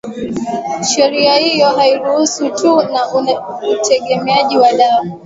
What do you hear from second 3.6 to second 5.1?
utegemeaji wa dawa